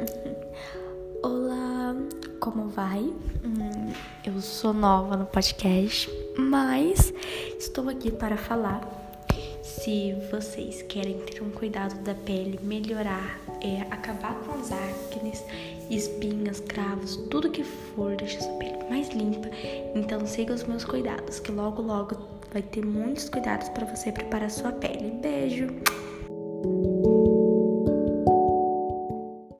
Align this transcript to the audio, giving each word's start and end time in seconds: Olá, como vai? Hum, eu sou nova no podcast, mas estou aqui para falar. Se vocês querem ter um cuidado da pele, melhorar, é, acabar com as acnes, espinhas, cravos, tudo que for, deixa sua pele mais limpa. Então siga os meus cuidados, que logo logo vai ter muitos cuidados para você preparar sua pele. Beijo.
Olá, 1.22 1.94
como 2.40 2.68
vai? 2.68 3.00
Hum, 3.44 3.92
eu 4.24 4.40
sou 4.40 4.72
nova 4.72 5.16
no 5.16 5.26
podcast, 5.26 6.10
mas 6.38 7.12
estou 7.58 7.88
aqui 7.88 8.10
para 8.10 8.36
falar. 8.36 8.98
Se 9.62 10.14
vocês 10.30 10.82
querem 10.82 11.18
ter 11.20 11.42
um 11.42 11.50
cuidado 11.50 11.94
da 12.02 12.14
pele, 12.14 12.58
melhorar, 12.62 13.38
é, 13.62 13.82
acabar 13.90 14.34
com 14.40 14.52
as 14.58 14.72
acnes, 14.72 15.44
espinhas, 15.90 16.60
cravos, 16.60 17.16
tudo 17.30 17.50
que 17.50 17.64
for, 17.64 18.16
deixa 18.16 18.40
sua 18.40 18.52
pele 18.54 18.84
mais 18.88 19.08
limpa. 19.10 19.48
Então 19.94 20.26
siga 20.26 20.54
os 20.54 20.64
meus 20.64 20.84
cuidados, 20.84 21.40
que 21.40 21.52
logo 21.52 21.82
logo 21.82 22.16
vai 22.52 22.62
ter 22.62 22.84
muitos 22.84 23.28
cuidados 23.28 23.68
para 23.70 23.86
você 23.86 24.10
preparar 24.10 24.50
sua 24.50 24.72
pele. 24.72 25.10
Beijo. 25.20 25.68